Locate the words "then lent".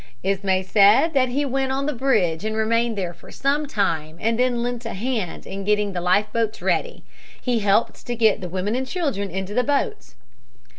4.39-4.83